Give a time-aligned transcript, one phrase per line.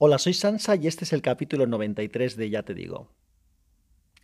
[0.00, 3.08] Hola, soy Sansa y este es el capítulo 93 de Ya te digo.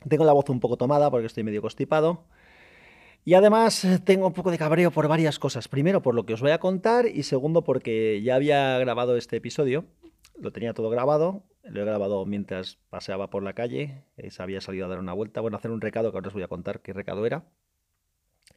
[0.09, 2.27] Tengo la voz un poco tomada porque estoy medio constipado.
[3.25, 5.67] Y además eh, tengo un poco de cabreo por varias cosas.
[5.67, 9.39] Primero por lo que os voy a contar y segundo porque ya había grabado este
[9.39, 9.85] episodio.
[10.39, 11.43] Lo tenía todo grabado.
[11.65, 14.05] Lo he grabado mientras paseaba por la calle.
[14.17, 15.41] Eh, se había salido a dar una vuelta.
[15.41, 17.47] Bueno, a hacer un recado que ahora os voy a contar qué recado era.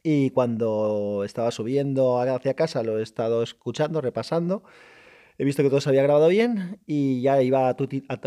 [0.04, 4.62] Y cuando estaba subiendo hacia casa lo he estado escuchando, repasando.
[5.40, 7.76] He visto que todo se había grabado bien y ya iba a,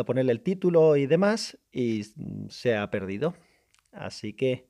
[0.05, 2.03] ponerle el título y demás y
[2.47, 3.35] se ha perdido.
[3.91, 4.69] Así que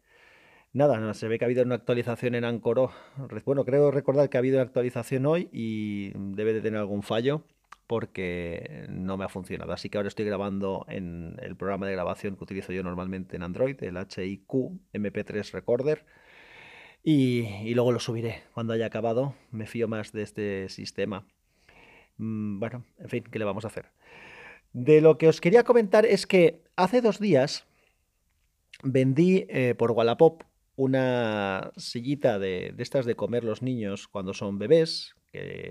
[0.73, 2.89] nada, no, se ve que ha habido una actualización en Anchor.
[3.45, 7.45] Bueno, creo recordar que ha habido una actualización hoy y debe de tener algún fallo
[7.85, 9.71] porque no me ha funcionado.
[9.73, 13.43] Así que ahora estoy grabando en el programa de grabación que utilizo yo normalmente en
[13.43, 14.51] Android, el HIQ
[14.93, 16.05] MP3 Recorder.
[17.03, 19.35] Y luego lo subiré cuando haya acabado.
[19.51, 21.27] Me fío más de este sistema.
[22.17, 23.91] Mm, bueno, en fin, ¿qué le vamos a hacer?
[24.73, 27.65] De lo que os quería comentar es que hace dos días
[28.83, 30.43] vendí eh, por Wallapop
[30.75, 35.15] una sillita de, estas de comer los niños cuando son bebés,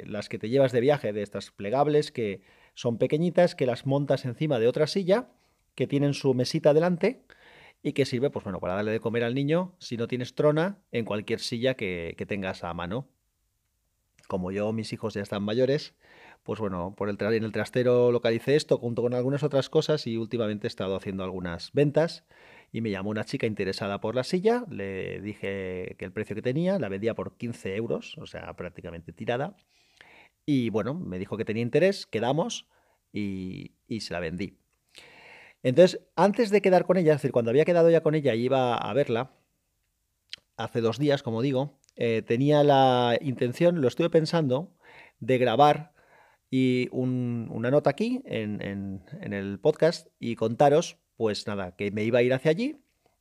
[0.05, 2.43] las que te llevas de viaje, de estas plegables, que
[2.75, 5.29] son pequeñitas, que las montas encima de otra silla,
[5.75, 7.23] que tienen su mesita delante
[7.83, 10.79] y que sirve, pues bueno, para darle de comer al niño, si no tienes trona,
[10.93, 13.09] en cualquier silla que, que tengas a mano.
[14.29, 15.95] Como yo, mis hijos ya están mayores,
[16.51, 20.17] pues bueno, por el en el trastero localicé esto junto con algunas otras cosas y
[20.17, 22.25] últimamente he estado haciendo algunas ventas
[22.73, 26.43] y me llamó una chica interesada por la silla, le dije que el precio que
[26.43, 29.55] tenía, la vendía por 15 euros, o sea, prácticamente tirada.
[30.45, 32.67] Y bueno, me dijo que tenía interés, quedamos
[33.13, 34.59] y, se la vendí.
[35.63, 38.47] Entonces, antes de quedar con ella, es decir, cuando había quedado ya con ella y
[38.47, 39.31] iba a verla,
[40.57, 44.75] hace dos días, como digo, eh, tenía la intención, lo estuve pensando,
[45.21, 45.93] de grabar
[46.51, 48.61] y una nota aquí en,
[49.21, 52.77] el podcast y contaros, pues nada, que me iba a ir hacia allí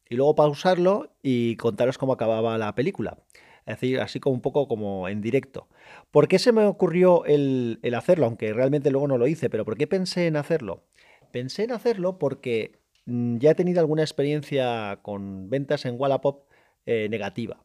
[0.10, 3.20] y luego pausarlo y contaros cómo acababa la película.
[3.68, 5.68] Es decir, así como un poco como en directo.
[6.10, 8.26] ¿Por qué se me ocurrió el, hacerlo?
[8.26, 10.88] Aunque realmente luego no lo hice, pero ¿por qué pensé en hacerlo?
[11.32, 16.48] Pensé en hacerlo porque mm, ya he tenido alguna experiencia con ventas en Wallapop
[16.88, 17.64] eh, negativa.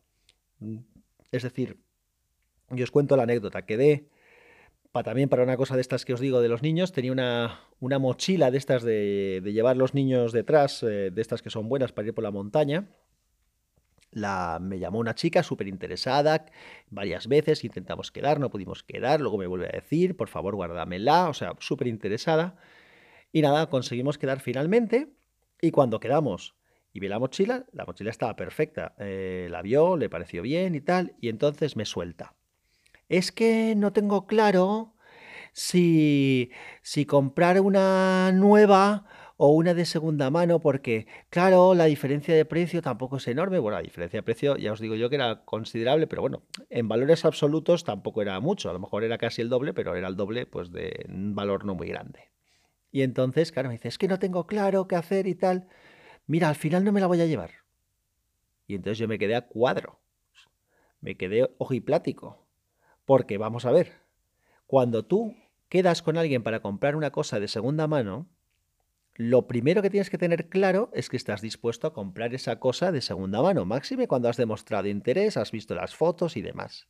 [0.59, 0.81] Mm,
[1.33, 1.79] es decir,
[2.69, 3.65] yo os cuento la anécdota.
[3.65, 4.09] Quedé
[5.03, 7.99] también para una cosa de estas que os digo de los niños, tenía una, una
[7.99, 12.07] mochila de estas de, llevar los niños detrás, eh, de estas que son buenas para
[12.07, 12.89] ir por la montaña.
[14.13, 16.47] La, me llamó una chica súper interesada
[16.91, 21.29] varias veces, intentamos quedar, no pudimos quedar, luego me vuelve a decir, por favor guárdamela,
[21.29, 22.57] o sea, súper interesada.
[23.33, 25.09] Y nada, conseguimos quedar finalmente
[25.61, 26.55] y cuando quedamos
[26.93, 30.81] y vi la mochila, la mochila estaba perfecta, eh, la vio, le pareció bien y
[30.81, 32.37] tal, y entonces me suelta
[33.09, 34.95] es que no tengo claro
[35.53, 36.51] si,
[36.83, 39.07] si comprar una nueva
[39.37, 43.59] o una de segunda mano, porque claro, la diferencia de precio tampoco es enorme.
[43.59, 46.89] Bueno, la diferencia de precio ya os digo yo que era considerable, pero bueno, en
[46.89, 48.71] valores absolutos tampoco era mucho.
[48.71, 51.65] A lo mejor era casi el doble, pero era el doble pues de un valor
[51.65, 52.31] no muy grande.
[52.93, 55.67] Y entonces, claro, me dice, es que no tengo claro qué hacer y tal.
[56.27, 57.51] Mira, al final no me la voy a llevar.
[58.69, 60.01] Y entonces yo me quedé a cuadro.
[61.01, 62.44] Me quedé ojiplático.
[63.05, 63.93] Porque vamos a ver,
[64.67, 65.35] cuando tú
[65.69, 68.27] quedas con alguien para comprar una cosa de segunda mano,
[69.15, 72.91] lo primero que tienes que tener claro es que estás dispuesto a comprar esa cosa
[72.91, 76.89] de segunda mano, máxime cuando has demostrado interés, has visto las fotos y demás.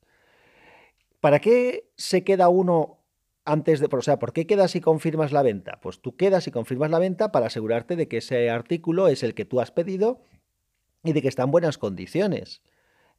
[1.20, 2.98] ¿Para qué se queda uno
[3.44, 5.80] antes de, o sea, ¿por qué quedas y confirmas la venta?
[5.82, 9.34] Pues tú quedas y confirmas la venta para asegurarte de que ese artículo es el
[9.34, 10.22] que tú has pedido
[11.02, 12.62] y de que está en buenas condiciones.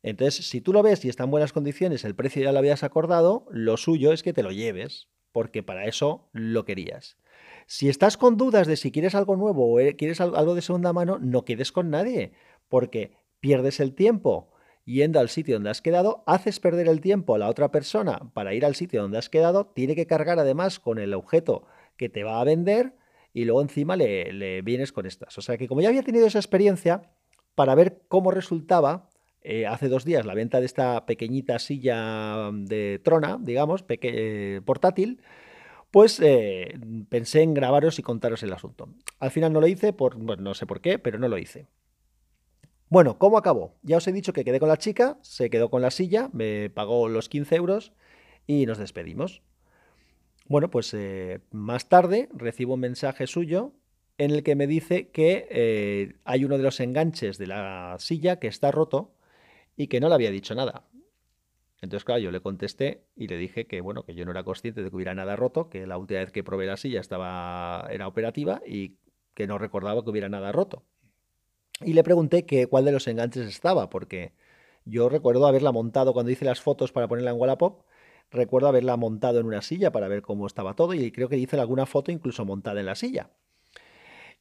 [0.06, 2.84] Entonces, si tú lo ves y está en buenas condiciones, el precio ya lo habías
[2.84, 7.18] acordado, lo suyo es que te lo lleves, porque para eso lo querías.
[7.66, 10.94] Si estás con dudas de si quieres algo nuevo o eh, quieres algo de segunda
[10.94, 12.34] mano, no quedes con nadie,
[12.70, 17.40] porque pierdes el tiempo yendo al sitio donde has quedado, haces perder el tiempo a
[17.40, 21.00] la otra persona para ir al sitio donde has quedado, tiene que cargar además con
[21.00, 21.66] el objeto
[21.98, 22.94] que te va a vender
[23.34, 25.36] y luego encima le, le vienes con estas.
[25.40, 27.10] O sea que como ya había tenido esa experiencia,
[27.56, 29.10] para ver cómo resultaba,
[29.48, 35.22] eh, hace dos días la venta de esta pequeñita silla de trona, digamos, eh, portátil,
[35.92, 38.90] pues eh, pensé en grabaros y contaros el asunto.
[39.20, 41.68] Al final no lo hice, por, no sé por qué, pero no lo hice.
[42.90, 43.76] Bueno, ¿cómo acabó?
[43.84, 46.72] Ya os he dicho que quedé con la chica, se quedó con la silla, me
[46.72, 47.94] pagó los 15 euros
[48.48, 49.44] y nos despedimos.
[50.48, 50.96] Bueno, pues
[51.52, 53.74] más tarde recibo un mensaje suyo
[54.18, 58.48] en el que me dice que hay uno de los enganches de la silla que
[58.48, 59.15] está roto
[59.76, 60.84] y que no le había dicho nada.
[61.82, 64.82] Entonces, claro, yo le contesté y le dije que, bueno, que yo no era consciente
[64.82, 68.08] de que hubiera nada roto, que la última vez que probé la silla estaba, era
[68.08, 68.96] operativa y
[69.34, 70.84] que no recordaba que hubiera nada roto.
[71.82, 74.34] Y le pregunté que cuál de los enganches estaba, porque
[74.86, 77.84] yo recuerdo haberla montado cuando hice las fotos para ponerla en Wallapop,
[78.32, 81.60] recuerdo haberla montado en una silla para ver cómo estaba todo y creo que hice
[81.60, 83.30] alguna foto incluso montada en la silla.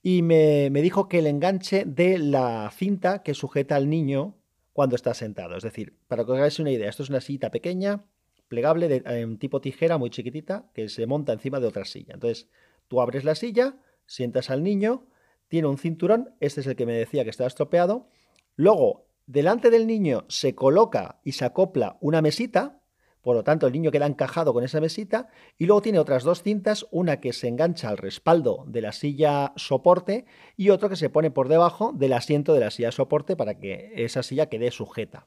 [0.03, 4.37] Y me, me dijo que el enganche de la cinta que sujeta al niño
[4.75, 5.57] cuando está sentado.
[5.57, 8.05] Es decir, para que os hagáis una idea, esto es una silla pequeña,
[8.49, 12.15] plegable, de, en tipo tijera, muy chiquitita, que se monta encima de otra silla.
[12.15, 12.49] Entonces,
[12.89, 15.07] tú abres la silla, sientas al niño,
[15.49, 18.09] tiene un cinturón, este es el que me decía que estaba estropeado.
[18.57, 22.83] Luego, delante del niño se coloca y se acopla una mesita,
[23.25, 25.29] por lo tanto el niño queda encajado con esa mesita,
[25.59, 29.55] y luego tiene otras dos cintas, una que se engancha al respaldo de la silla
[29.57, 30.27] soporte
[30.57, 33.93] y otro que se pone por debajo del asiento de la silla soporte para que
[33.97, 35.27] esa silla quede sujeta.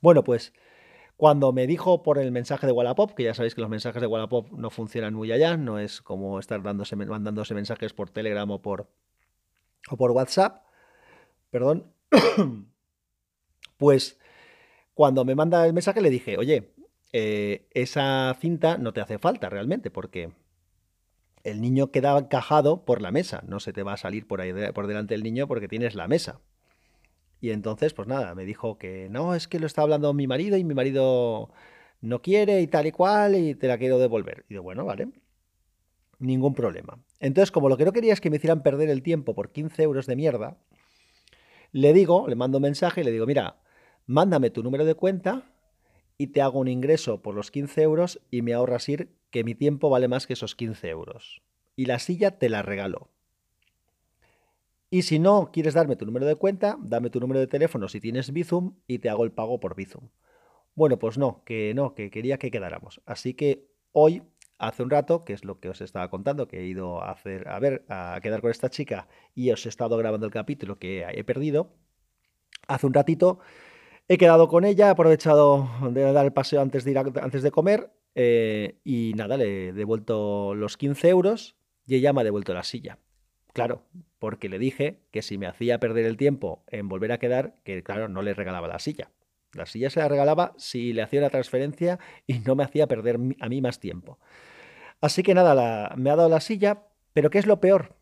[0.00, 0.54] Bueno, pues
[1.16, 4.06] cuando me dijo por el mensaje de Wallapop, que ya sabéis que los mensajes de
[4.06, 8.62] Wallapop no funcionan muy allá, no es como estar dándose, mandándose mensajes por Telegram o
[8.62, 8.88] por
[9.90, 10.64] WhatsApp,
[11.50, 11.92] perdón,
[13.78, 14.20] pues
[14.94, 16.72] cuando me manda el mensaje le dije, oye,
[17.12, 20.32] eh, esa cinta no te hace falta realmente, porque
[21.44, 24.52] el niño queda encajado por la mesa, no se te va a salir por, ahí
[24.72, 26.40] por delante del niño porque tienes la mesa.
[27.40, 30.56] Y entonces, pues nada, me dijo que no, es que lo está hablando mi marido
[30.56, 31.50] y mi marido
[32.00, 34.44] no quiere y tal y cual y te la quiero devolver.
[34.48, 35.08] Y digo, bueno, vale,
[36.18, 36.98] ningún problema.
[37.20, 39.82] Entonces, como lo que no quería es que me hicieran perder el tiempo por 15
[39.82, 40.56] euros de mierda,
[41.72, 43.58] le digo, le mando un mensaje y le digo, mira,
[44.06, 45.44] mándame tu número de cuenta
[46.18, 49.54] y te hago un ingreso por los 15 euros y me ahorras ir que mi
[49.54, 51.42] tiempo vale más que esos 15 euros.
[51.76, 53.10] Y la silla te la regalo.
[54.88, 58.00] Y si no quieres darme tu número de cuenta, dame tu número de teléfono si
[58.00, 60.08] tienes Bizum y te hago el pago por Bizum.
[60.74, 63.00] Bueno, pues no, que no, que quería que quedáramos.
[63.04, 64.22] Así que hoy,
[64.58, 67.48] hace un rato, que es lo que os estaba contando, que he ido a hacer,
[67.48, 71.04] a ver, a quedar con esta chica y os he estado grabando el capítulo que
[71.08, 71.72] he perdido.
[72.68, 73.40] Hace un ratito
[74.08, 77.50] he quedado con ella, he aprovechado de dar el paseo antes de, ir antes de
[77.50, 82.54] comer eh, y nada, le he devuelto los 15 euros y ella me ha devuelto
[82.54, 82.98] la silla.
[83.52, 83.82] Claro,
[84.18, 87.82] porque le dije que si me hacía perder el tiempo en volver a quedar, que
[87.82, 89.10] claro, no le regalaba la silla.
[89.52, 93.18] La silla se la regalaba si le hacía una transferencia y no me hacía perder
[93.40, 94.18] a mí más tiempo.
[95.00, 96.82] Así que nada, me ha dado la silla,
[97.12, 97.96] pero ¿qué es lo peor?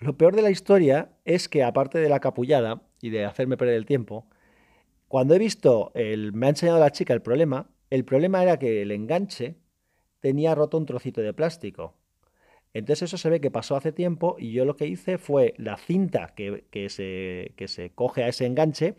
[0.00, 3.74] Lo peor de la historia es que aparte de la capullada y de hacerme perder
[3.74, 4.28] el tiempo,
[5.08, 8.82] cuando he visto, el, me ha enseñado la chica el problema, el problema era que
[8.82, 9.56] el enganche
[10.20, 11.94] tenía roto un trocito de plástico.
[12.74, 15.78] Entonces eso se ve que pasó hace tiempo y yo lo que hice fue la
[15.78, 18.96] cinta que, se, se, coge a ese enganche,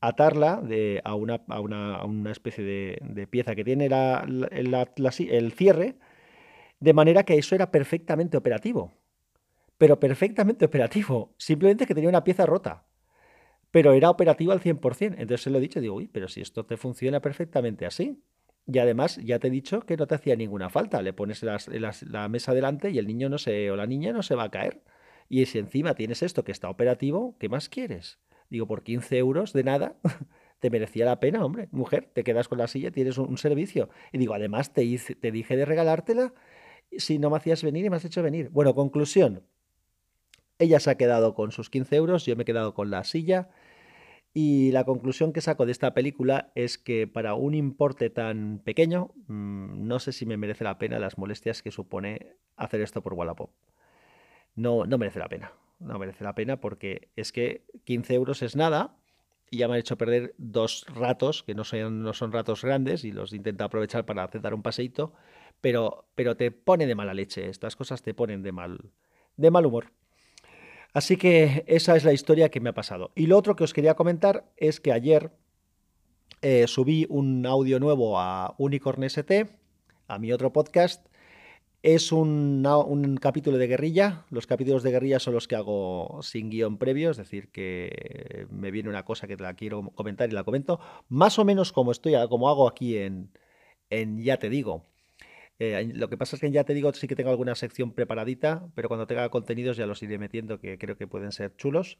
[0.00, 5.96] atarla de, a, una, a, una, especie de, pieza que tiene el cierre,
[6.80, 8.92] de manera que eso era perfectamente operativo.
[9.78, 12.84] Pero perfectamente operativo, simplemente que tenía una pieza rota.
[13.70, 15.14] Pero era operativo al 100%.
[15.18, 18.22] Entonces se lo he dicho, digo, uy, pero si esto te funciona perfectamente así.
[18.66, 21.00] Y además, ya te he dicho que no te hacía ninguna falta.
[21.02, 24.34] Le pones la mesa delante y el niño no se, o la niña no se
[24.34, 24.82] va a caer.
[25.28, 28.18] Y si encima tienes esto que está operativo, ¿qué más quieres?
[28.50, 29.96] Digo, por 15 euros de nada,
[30.60, 31.68] te merecía la pena, hombre.
[31.70, 33.90] Mujer, te quedas con la silla, tienes un, servicio.
[34.12, 36.32] Y digo, además te, te dije de regalártela
[36.96, 38.48] si no me hacías venir y me has hecho venir.
[38.50, 39.44] Bueno, conclusión.
[40.58, 43.48] Ella se ha quedado con sus 15 euros, yo me he quedado con la silla
[44.34, 49.10] y la conclusión que saco de esta película es que para un importe tan pequeño,
[49.26, 53.14] mm, no sé si me merece la pena las molestias que supone hacer esto por
[53.14, 53.50] Wallapop.
[54.54, 55.52] No, no merece la pena.
[55.78, 58.96] No merece la pena porque es que 15 euros es nada
[59.50, 63.04] y ya me han hecho perder dos ratos, que no son, no son ratos grandes
[63.04, 65.14] y los intento aprovechar para hacer dar un paseíto,
[65.60, 67.48] pero, pero te pone de mala leche.
[67.48, 68.92] Estas cosas te ponen de mal,
[69.36, 69.92] de mal humor.
[70.98, 73.12] Así que esa es la historia que me ha pasado.
[73.14, 75.30] Y lo otro que os quería comentar es que ayer
[76.42, 79.46] eh, subí un audio nuevo a Unicorn ST,
[80.08, 81.06] a mi otro podcast.
[81.84, 84.24] Es un, capítulo de guerrilla.
[84.30, 88.72] Los capítulos de guerrilla son los que hago sin guion previo, es decir, que me
[88.72, 90.80] viene una cosa que la quiero comentar y la comento.
[91.08, 93.30] Más o menos como estoy, como hago aquí en,
[93.88, 94.82] en Ya te digo.
[95.60, 98.68] Eh, lo que pasa es que ya te digo, sí que tengo alguna sección preparadita,
[98.74, 101.98] pero cuando tenga contenidos ya los iré metiendo, que creo que pueden ser chulos.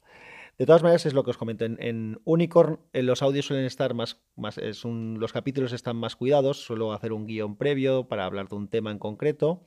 [0.58, 1.64] De todas maneras, es lo que os comento.
[1.64, 6.14] En, Unicorn en los audios suelen estar más, más es un, los capítulos están más
[6.14, 9.62] cuidados, suelo hacer un guion previo para hablar de un tema en concreto.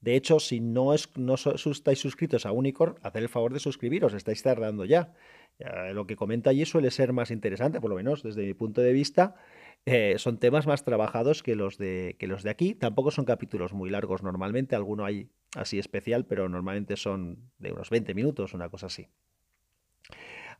[0.00, 4.42] De hecho, si no, no estáis suscritos a Unicorn, haced el favor de suscribiros, estáis
[4.42, 5.12] tardando ya.
[5.92, 8.92] Lo que comenta allí suele ser más interesante, por lo menos desde mi punto de
[8.92, 9.34] vista.
[9.86, 12.74] Eh, son temas más trabajados que los, de, que los de aquí.
[12.74, 17.90] Tampoco son capítulos muy largos normalmente, alguno hay así especial, pero normalmente son de unos
[17.90, 19.08] 20 minutos, una cosa así.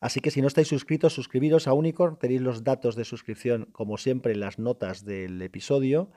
[0.00, 3.98] Así que si no estáis suscritos, suscribiros a Unicorn, tenéis los datos de suscripción como
[3.98, 6.10] siempre en las notas del episodio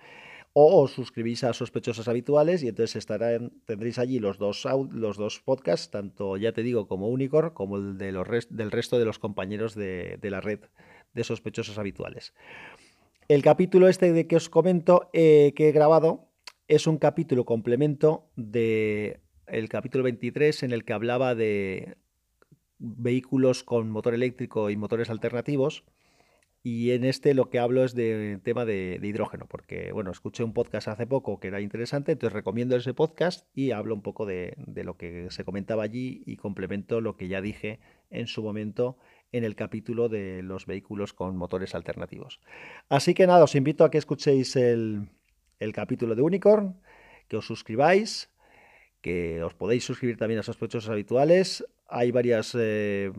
[0.54, 3.06] o os suscribís a sospechosos habituales y entonces
[3.66, 8.28] tendréis allí los dos, podcasts, tanto ya te digo como Unicorn, como el de los
[8.50, 10.60] del resto de los compañeros de, la red
[11.14, 12.34] de sospechosos habituales.
[13.28, 16.28] El capítulo este de que os comento eh, que he grabado
[16.68, 19.22] es un capítulo complemento de
[19.70, 21.96] capítulo 23 en el que hablaba de
[22.78, 25.86] vehículos con motor eléctrico y motores alternativos
[26.64, 30.54] y en este lo que hablo es de tema de, hidrógeno, porque bueno, escuché un
[30.54, 34.56] podcast hace poco que era interesante, entonces recomiendo ese podcast y hablo un poco de,
[34.68, 37.80] lo que se comentaba allí y complemento lo que ya dije
[38.12, 38.98] en su momento
[39.32, 42.42] en el capítulo de los vehículos con motores alternativos.
[42.90, 45.10] Así que nada, os invito a que escuchéis el,
[45.60, 46.80] el capítulo de Unicorn,
[47.28, 48.30] que os suscribáis,
[49.02, 51.66] que os podéis suscribir también a sospechosos habituales.
[51.88, 53.12] Hay varias eh,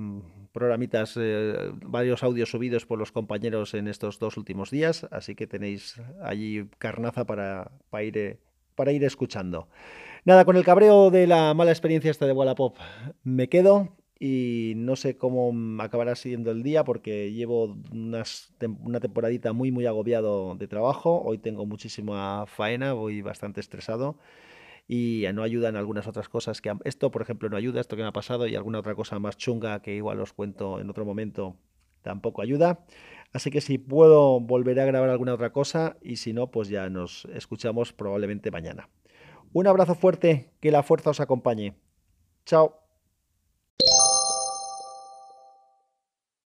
[0.52, 5.46] programitas, eh, varios audios subidos por los compañeros en estos dos últimos días, así que
[5.46, 8.38] tenéis allí carnaza para, para, ir,
[8.74, 9.68] para ir escuchando.
[10.24, 12.76] Nada, con el cabreo de la mala experiencia esta de Wallapop
[13.24, 19.72] me quedo y no sé cómo acabará siendo el día porque llevo una temporadita muy
[19.72, 24.16] muy agobiado de trabajo, hoy tengo muchísima faena, voy bastante estresado
[24.88, 28.08] y no ayudan algunas otras cosas que esto por ejemplo no ayuda esto que me
[28.08, 31.56] ha pasado y alguna otra cosa más chunga que igual os cuento en otro momento
[32.02, 32.84] tampoco ayuda.
[33.32, 36.90] Así que si puedo volveré a grabar alguna otra cosa y si no pues ya
[36.90, 38.88] nos escuchamos probablemente mañana.
[39.52, 41.74] Un abrazo fuerte que la fuerza os acompañe.
[42.44, 42.81] Chao